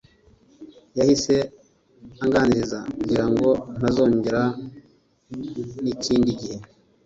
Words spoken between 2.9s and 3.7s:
kugirango